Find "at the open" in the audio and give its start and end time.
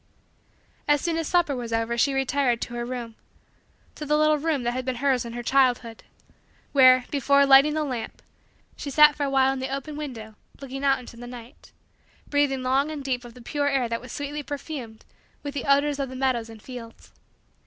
9.53-9.95